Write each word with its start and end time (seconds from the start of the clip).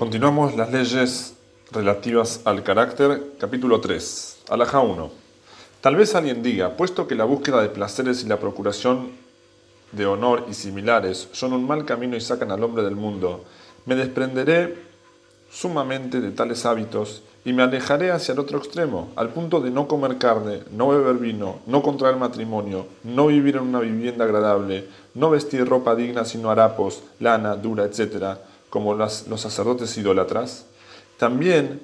Continuamos 0.00 0.56
las 0.56 0.72
leyes 0.72 1.34
relativas 1.72 2.40
al 2.46 2.62
carácter, 2.62 3.34
capítulo 3.38 3.82
3, 3.82 4.44
Alaja 4.48 4.80
1. 4.80 5.10
Tal 5.82 5.94
vez 5.94 6.14
alguien 6.14 6.42
diga, 6.42 6.74
puesto 6.74 7.06
que 7.06 7.14
la 7.14 7.24
búsqueda 7.24 7.60
de 7.60 7.68
placeres 7.68 8.24
y 8.24 8.26
la 8.26 8.40
procuración 8.40 9.10
de 9.92 10.06
honor 10.06 10.46
y 10.48 10.54
similares 10.54 11.28
son 11.32 11.52
un 11.52 11.66
mal 11.66 11.84
camino 11.84 12.16
y 12.16 12.22
sacan 12.22 12.50
al 12.50 12.64
hombre 12.64 12.82
del 12.82 12.96
mundo, 12.96 13.44
me 13.84 13.94
desprenderé 13.94 14.78
sumamente 15.50 16.22
de 16.22 16.30
tales 16.30 16.64
hábitos 16.64 17.22
y 17.44 17.52
me 17.52 17.62
alejaré 17.62 18.10
hacia 18.10 18.32
el 18.32 18.38
otro 18.38 18.56
extremo, 18.56 19.10
al 19.16 19.28
punto 19.28 19.60
de 19.60 19.70
no 19.70 19.86
comer 19.86 20.16
carne, 20.16 20.60
no 20.70 20.88
beber 20.88 21.16
vino, 21.16 21.58
no 21.66 21.82
contraer 21.82 22.16
matrimonio, 22.16 22.86
no 23.04 23.26
vivir 23.26 23.56
en 23.56 23.64
una 23.64 23.80
vivienda 23.80 24.24
agradable, 24.24 24.88
no 25.12 25.28
vestir 25.28 25.68
ropa 25.68 25.94
digna 25.94 26.24
sino 26.24 26.50
harapos, 26.50 27.02
lana, 27.18 27.54
dura, 27.54 27.84
etc., 27.84 28.38
como 28.70 28.94
los 28.94 29.40
sacerdotes 29.40 29.96
idólatras, 29.98 30.66
también 31.18 31.80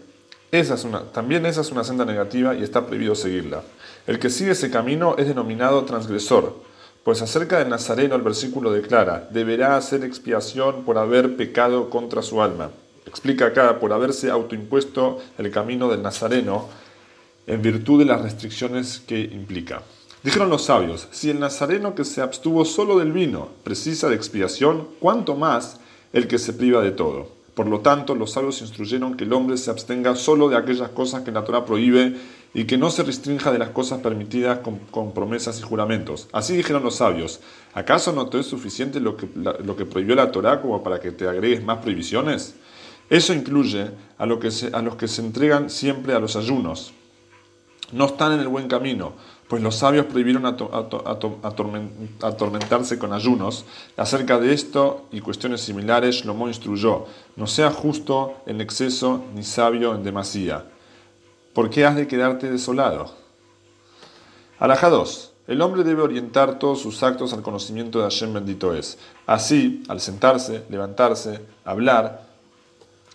esa, 0.52 0.74
es 0.74 0.84
una, 0.84 1.00
también 1.00 1.44
esa 1.44 1.60
es 1.60 1.70
una 1.72 1.84
senda 1.84 2.04
negativa 2.04 2.54
y 2.54 2.62
está 2.62 2.86
prohibido 2.86 3.14
seguirla. 3.14 3.62
El 4.06 4.18
que 4.18 4.30
sigue 4.30 4.52
ese 4.52 4.70
camino 4.70 5.16
es 5.18 5.26
denominado 5.26 5.84
transgresor, 5.84 6.54
pues 7.02 7.20
acerca 7.22 7.58
del 7.58 7.68
Nazareno 7.68 8.14
el 8.14 8.22
versículo 8.22 8.72
declara, 8.72 9.28
deberá 9.30 9.76
hacer 9.76 10.04
expiación 10.04 10.84
por 10.84 10.98
haber 10.98 11.36
pecado 11.36 11.90
contra 11.90 12.22
su 12.22 12.40
alma. 12.40 12.70
Explica 13.06 13.46
acá, 13.46 13.78
por 13.78 13.92
haberse 13.92 14.30
autoimpuesto 14.30 15.20
el 15.38 15.50
camino 15.50 15.88
del 15.88 16.02
Nazareno 16.02 16.68
en 17.46 17.62
virtud 17.62 18.00
de 18.00 18.06
las 18.06 18.22
restricciones 18.22 19.00
que 19.06 19.20
implica. 19.20 19.82
Dijeron 20.22 20.50
los 20.50 20.64
sabios, 20.64 21.06
si 21.12 21.30
el 21.30 21.38
Nazareno 21.38 21.94
que 21.94 22.04
se 22.04 22.20
abstuvo 22.20 22.64
solo 22.64 22.98
del 22.98 23.12
vino 23.12 23.48
precisa 23.62 24.08
de 24.08 24.16
expiación, 24.16 24.88
¿cuánto 24.98 25.36
más 25.36 25.78
el 26.16 26.28
que 26.28 26.38
se 26.38 26.54
priva 26.54 26.80
de 26.80 26.92
todo. 26.92 27.28
Por 27.54 27.66
lo 27.66 27.80
tanto, 27.80 28.14
los 28.14 28.32
sabios 28.32 28.62
instruyeron 28.62 29.18
que 29.18 29.24
el 29.24 29.32
hombre 29.34 29.58
se 29.58 29.70
abstenga 29.70 30.16
solo 30.16 30.48
de 30.48 30.56
aquellas 30.56 30.88
cosas 30.88 31.22
que 31.22 31.30
la 31.30 31.44
Torah 31.44 31.66
prohíbe 31.66 32.16
y 32.54 32.64
que 32.64 32.78
no 32.78 32.88
se 32.88 33.02
restrinja 33.02 33.52
de 33.52 33.58
las 33.58 33.68
cosas 33.68 34.00
permitidas 34.00 34.60
con, 34.60 35.12
promesas 35.12 35.60
y 35.60 35.62
juramentos. 35.62 36.28
Así 36.32 36.56
dijeron 36.56 36.82
los 36.82 36.96
sabios, 36.96 37.40
¿acaso 37.74 38.14
no 38.14 38.30
te 38.30 38.40
es 38.40 38.46
suficiente 38.46 38.98
lo 38.98 39.18
que, 39.18 39.28
lo 39.34 39.76
que 39.76 39.84
prohibió 39.84 40.14
la 40.14 40.32
Torah 40.32 40.62
como 40.62 40.82
para 40.82 41.00
que 41.00 41.12
te 41.12 41.28
agregues 41.28 41.62
más 41.62 41.78
prohibiciones? 41.78 42.54
Eso 43.10 43.34
incluye 43.34 43.90
a, 44.16 44.24
los 44.24 44.38
que 44.38 45.08
se 45.08 45.20
entregan 45.20 45.68
siempre 45.68 46.14
a 46.14 46.18
los 46.18 46.34
ayunos. 46.34 46.94
No 47.92 48.06
están 48.06 48.32
en 48.32 48.40
el 48.40 48.48
buen 48.48 48.68
camino, 48.68 49.12
pues 49.48 49.62
los 49.62 49.76
sabios 49.76 50.06
prohibieron 50.06 50.44
atormentarse 52.22 52.98
con 52.98 53.12
ayunos. 53.12 53.64
Acerca 53.96 54.38
de 54.38 54.52
esto 54.52 55.06
y 55.12 55.20
cuestiones 55.20 55.60
similares, 55.60 56.16
Shlomo 56.16 56.48
instruyó, 56.48 57.06
no 57.36 57.46
sea 57.46 57.70
justo 57.70 58.42
en 58.46 58.60
exceso 58.60 59.24
ni 59.34 59.44
sabio 59.44 59.94
en 59.94 60.02
demasía. 60.02 60.64
¿Por 61.52 61.70
qué 61.70 61.86
has 61.86 61.96
de 61.96 62.08
quedarte 62.08 62.50
desolado? 62.50 63.14
Alaja 64.58 64.90
2. 64.90 65.32
El 65.46 65.62
hombre 65.62 65.84
debe 65.84 66.02
orientar 66.02 66.58
todos 66.58 66.80
sus 66.80 67.04
actos 67.04 67.32
al 67.32 67.42
conocimiento 67.42 67.98
de 67.98 68.04
Hashem 68.04 68.32
bendito 68.32 68.74
es. 68.74 68.98
Así, 69.26 69.84
al 69.86 70.00
sentarse, 70.00 70.64
levantarse, 70.68 71.40
hablar, 71.64 72.26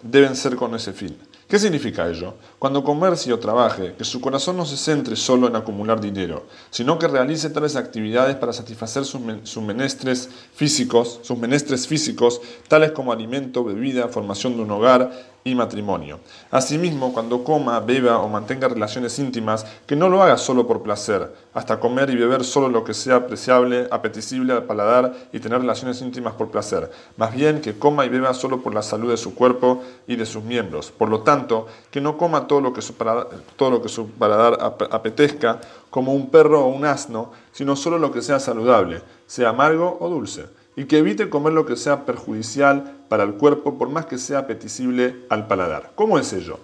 deben 0.01 0.37
ser 0.37 0.55
con 0.55 0.73
ese 0.75 0.93
fin. 0.93 1.17
¿Qué 1.51 1.59
significa 1.59 2.07
ello? 2.07 2.35
Cuando 2.57 2.81
comercie 2.81 3.33
o 3.33 3.37
trabaje, 3.37 3.93
que 3.97 4.05
su 4.05 4.21
corazón 4.21 4.55
no 4.55 4.65
se 4.65 4.77
centre 4.77 5.17
solo 5.17 5.47
en 5.49 5.57
acumular 5.57 5.99
dinero, 5.99 6.45
sino 6.69 6.97
que 6.97 7.09
realice 7.09 7.49
tales 7.49 7.75
actividades 7.75 8.37
para 8.37 8.53
satisfacer 8.53 9.03
sus, 9.03 9.57
menestres 9.61 10.29
físicos, 10.55 11.19
sus 11.23 11.37
menestres 11.37 11.87
físicos, 11.87 12.39
tales 12.69 12.93
como 12.93 13.11
alimento, 13.11 13.65
bebida, 13.65 14.07
formación 14.07 14.55
de 14.55 14.61
un 14.61 14.71
hogar 14.71 15.11
y 15.43 15.55
matrimonio. 15.55 16.19
Asimismo, 16.51 17.13
cuando 17.13 17.43
coma, 17.43 17.79
beba 17.79 18.19
o 18.19 18.29
mantenga 18.29 18.67
relaciones 18.67 19.17
íntimas, 19.19 19.65
que 19.87 19.95
no 19.95 20.09
lo 20.09 20.21
haga 20.21 20.37
solo 20.37 20.67
por 20.67 20.83
placer, 20.83 21.33
hasta 21.53 21.79
comer 21.79 22.09
y 22.09 22.15
beber 22.15 22.43
solo 22.43 22.69
lo 22.69 22.83
que 22.83 22.93
sea 22.93 23.15
apreciable, 23.15 23.87
apetecible 23.91 24.53
al 24.53 24.63
paladar 24.63 25.13
y 25.33 25.39
tener 25.39 25.59
relaciones 25.59 26.01
íntimas 26.01 26.33
por 26.33 26.51
placer, 26.51 26.91
más 27.17 27.33
bien 27.33 27.61
que 27.61 27.77
coma 27.77 28.05
y 28.05 28.09
beba 28.09 28.33
solo 28.33 28.61
por 28.61 28.73
la 28.73 28.83
salud 28.83 29.09
de 29.09 29.17
su 29.17 29.33
cuerpo 29.33 29.83
y 30.07 30.15
de 30.15 30.25
sus 30.25 30.43
miembros. 30.43 30.91
Por 30.91 31.09
lo 31.09 31.21
tanto, 31.21 31.67
que 31.89 32.01
no 32.01 32.17
coma 32.17 32.47
todo 32.47 32.61
lo 32.61 32.73
que 32.73 32.81
su 32.81 32.93
paladar, 32.95 34.57
apetezca, 34.91 35.59
como 35.89 36.13
un 36.13 36.29
perro 36.29 36.65
o 36.65 36.67
un 36.67 36.85
asno, 36.85 37.31
sino 37.51 37.75
solo 37.75 37.97
lo 37.97 38.11
que 38.11 38.21
sea 38.21 38.39
saludable, 38.39 39.01
sea 39.27 39.49
amargo 39.49 39.97
o 39.99 40.09
dulce 40.09 40.45
y 40.75 40.85
que 40.85 40.99
evite 40.99 41.29
comer 41.29 41.53
lo 41.53 41.65
que 41.65 41.75
sea 41.75 42.05
perjudicial 42.05 43.00
para 43.11 43.23
el 43.23 43.33
cuerpo 43.33 43.77
por 43.77 43.89
más 43.89 44.05
que 44.05 44.17
sea 44.17 44.39
apetecible 44.39 45.25
al 45.27 45.45
paladar. 45.45 45.91
¿Cómo 45.95 46.17
es 46.17 46.31
ello? 46.31 46.59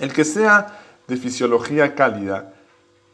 El 0.00 0.12
que 0.12 0.24
sea 0.24 0.80
de 1.06 1.16
fisiología 1.16 1.94
cálida, 1.94 2.54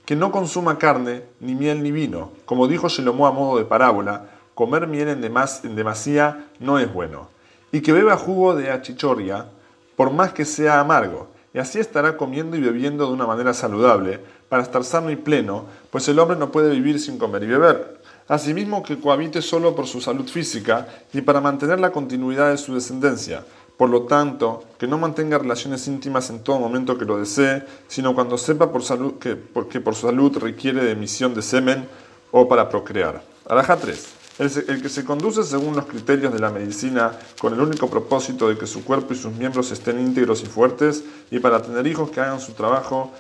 que 0.07 0.17
no 0.17 0.33
consuma 0.33 0.79
carne, 0.79 1.25
ni 1.41 1.55
miel 1.55 1.83
ni 1.83 1.93
vino. 1.93 2.33
Como 2.47 2.67
dijo 2.67 2.89
Shelomo 2.89 3.27
a 3.27 3.31
modo 3.31 3.59
de 3.59 3.67
parábola, 3.67 4.31
comer 4.55 4.87
miel 4.87 5.09
en, 5.09 5.23
en 5.23 5.77
demasía 5.77 6.47
no 6.61 6.79
es 6.79 6.91
bueno. 6.91 7.29
Y 7.73 7.83
que 7.83 7.93
beba 7.93 8.17
jugo 8.17 8.57
de 8.57 8.71
achichoria, 8.71 9.45
por 9.95 10.11
más 10.11 10.33
que 10.33 10.47
sea 10.47 10.81
amargo. 10.81 11.29
Y 11.53 11.59
así 11.59 11.79
estará 11.79 12.17
comiendo 12.17 12.57
y 12.57 12.63
bebiendo 12.63 13.07
de 13.07 13.13
una 13.13 13.27
manera 13.27 13.53
saludable, 13.53 14.19
para 14.49 14.63
estar 14.63 14.83
sano 14.83 15.11
y 15.11 15.17
pleno, 15.17 15.67
pues 15.91 16.09
el 16.09 16.19
hombre 16.19 16.39
no 16.39 16.51
puede 16.51 16.71
vivir 16.71 17.01
sin 17.01 17.19
comer 17.19 17.43
y 17.43 17.49
beber 17.49 18.00
asimismo 18.31 18.85
que 18.85 19.01
cohabite 19.01 19.43
solo 19.43 19.75
por 19.75 19.89
su 19.89 20.01
salud 20.01 20.29
física 20.29 20.87
y 21.13 21.21
para 21.21 21.41
mantener 21.41 21.81
la 21.81 21.91
continuidad 21.91 22.51
de 22.51 22.59
su 22.59 22.73
descendencia. 22.73 23.45
Por 23.77 23.91
lo 23.91 24.03
tanto, 24.03 24.63
que 24.79 24.87
no 24.87 24.99
mantenga 24.99 25.37
relaciones 25.37 25.89
íntimas 25.89 26.31
en 26.31 26.45
todo 26.45 26.61
momento 26.61 26.97
que 26.97 27.05
lo 27.05 27.19
desee, 27.19 27.65
sino 27.89 28.15
cuando 28.15 28.39
sepa 28.39 28.71
por 28.71 28.85
salud 28.85 29.15
que, 29.15 29.35
por 29.35 29.95
su 29.97 30.07
salud 30.07 30.39
requiere 30.39 30.85
de 30.85 30.93
emisión 30.93 31.35
de 31.35 31.43
semen 31.43 31.89
o 32.31 32.47
para 32.47 32.69
procrear. 32.69 33.21
Araja 33.49 33.77
3. 33.77 34.09
El, 34.39 34.81
que 34.81 34.89
se 34.89 35.05
conduce 35.05 35.43
según 35.43 35.75
los 35.75 35.87
criterios 35.87 36.33
de 36.33 36.39
la 36.39 36.51
medicina 36.51 37.11
con 37.41 37.53
el 37.53 37.61
único 37.61 37.91
propósito 37.91 38.49
de 38.49 38.57
que 38.57 38.69
su 38.69 38.85
cuerpo 38.85 39.13
y 39.13 39.17
sus 39.17 39.33
miembros 39.33 39.73
estén 39.73 39.99
íntegros 39.99 40.43
y 40.45 40.47
fuertes 40.47 41.03
y 41.33 41.41
para 41.41 41.61
tener 41.61 41.85
hijos 41.89 42.11
que 42.11 42.21
hagan 42.21 42.41
su 42.41 42.53
trabajo 42.53 43.11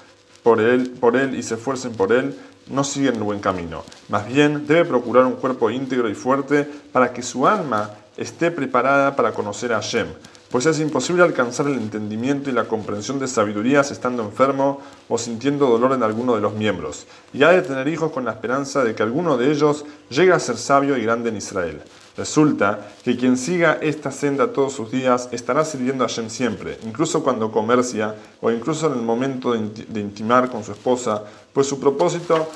por 0.44 0.60
él, 0.60 0.92
por 1.00 1.16
él 1.16 1.34
y 1.34 1.42
se 1.42 1.54
esfuercen 1.56 1.92
por 1.92 2.12
él, 2.12 2.38
no 2.70 2.84
siguen 2.84 3.16
el 3.16 3.22
buen 3.22 3.40
camino. 3.40 3.84
Más 4.08 4.26
bien, 4.26 4.66
debe 4.66 4.84
procurar 4.84 5.26
un 5.26 5.34
cuerpo 5.34 5.70
íntegro 5.70 6.08
y 6.08 6.14
fuerte 6.14 6.68
para 6.92 7.12
que 7.12 7.22
su 7.22 7.46
alma 7.46 7.90
esté 8.16 8.50
preparada 8.50 9.16
para 9.16 9.32
conocer 9.32 9.72
a 9.72 9.76
Hashem, 9.76 10.06
pues 10.50 10.66
es 10.66 10.80
imposible 10.80 11.22
alcanzar 11.22 11.66
el 11.68 11.74
entendimiento 11.74 12.50
y 12.50 12.52
la 12.52 12.64
comprensión 12.64 13.18
de 13.18 13.28
sabidurías 13.28 13.90
estando 13.90 14.22
enfermo 14.22 14.80
o 15.08 15.16
sintiendo 15.16 15.66
dolor 15.66 15.92
en 15.92 16.02
alguno 16.02 16.34
de 16.34 16.40
los 16.40 16.54
miembros, 16.54 17.06
y 17.32 17.44
ha 17.44 17.50
de 17.50 17.62
tener 17.62 17.86
hijos 17.88 18.10
con 18.10 18.24
la 18.24 18.32
esperanza 18.32 18.82
de 18.82 18.94
que 18.94 19.02
alguno 19.02 19.36
de 19.36 19.50
ellos 19.50 19.84
llegue 20.08 20.32
a 20.32 20.40
ser 20.40 20.56
sabio 20.56 20.96
y 20.96 21.02
grande 21.02 21.28
en 21.28 21.36
Israel. 21.36 21.80
Resulta 22.16 22.92
que 23.04 23.16
quien 23.16 23.36
siga 23.36 23.78
esta 23.80 24.10
senda 24.10 24.52
todos 24.52 24.72
sus 24.72 24.90
días 24.90 25.28
estará 25.32 25.64
sirviendo 25.64 26.04
a 26.04 26.08
Hashem 26.08 26.28
siempre, 26.28 26.78
incluso 26.84 27.22
cuando 27.22 27.52
comercia 27.52 28.14
o 28.40 28.50
incluso 28.50 28.88
en 28.88 28.94
el 28.94 29.02
momento 29.02 29.52
de 29.52 30.00
intimar 30.00 30.50
con 30.50 30.64
su 30.64 30.72
esposa, 30.72 31.24
pues 31.52 31.66
su 31.66 31.78
propósito 31.78 32.48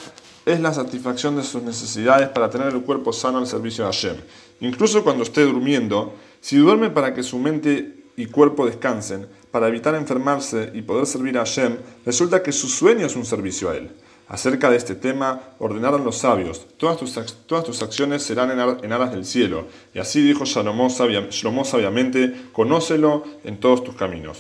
es 0.45 0.61
la 0.61 0.75
satisfacción 0.75 1.37
de 1.37 1.43
sus 1.43 1.63
necesidades 1.63 2.29
para 2.29 2.51
tener 2.51 2.69
el 2.69 2.83
cuerpo 2.83 3.13
sano 3.13 3.39
al 3.39 3.47
servicio 3.47 3.85
de 3.85 3.93
Hashem. 3.93 4.17
Incluso 4.61 5.03
cuando 5.03 5.23
esté 5.23 5.43
durmiendo, 5.45 6.15
si 6.41 6.57
duerme 6.59 6.91
para 6.91 7.15
que 7.15 7.23
su 7.23 7.39
mente 7.39 8.05
y 8.17 8.27
cuerpo 8.27 8.67
descansen, 8.67 9.27
para 9.51 9.69
evitar 9.69 9.95
enfermarse 9.95 10.71
y 10.75 10.83
poder 10.83 11.07
servir 11.07 11.39
a 11.39 11.41
Hashem, 11.41 11.77
resulta 12.05 12.43
que 12.43 12.53
su 12.53 12.69
sueño 12.69 13.07
es 13.07 13.17
un 13.17 13.25
servicio 13.25 13.71
a 13.71 13.77
él. 13.77 13.91
Acerca 14.27 14.71
de 14.71 14.77
este 14.77 14.95
tema 14.95 15.41
ordenaron 15.59 16.03
los 16.03 16.17
sabios, 16.17 16.67
todas 16.79 16.97
tus, 16.97 17.15
todas 17.47 17.65
tus 17.65 17.83
acciones 17.83 18.23
serán 18.23 18.51
en, 18.51 18.93
aras 18.93 19.13
del 19.13 19.27
cielo. 19.27 19.67
Y 19.93 19.99
así 19.99 20.23
dijo 20.23 20.45
Shlomo 20.47 21.65
sabiamente, 21.65 22.35
conócelo 22.53 23.25
en 23.45 23.61
todos 23.61 23.85
tus 23.85 23.95
caminos. 23.97 24.33